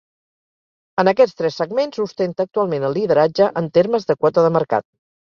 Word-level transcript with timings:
En 1.01 1.09
aquests 1.11 1.35
tres 1.41 1.57
segments 1.61 1.99
ostenta 2.05 2.47
actualment 2.49 2.87
el 2.89 2.97
lideratge 2.99 3.51
en 3.63 3.69
termes 3.77 4.09
de 4.13 4.17
quota 4.25 4.47
de 4.49 4.53
mercat. 4.57 4.89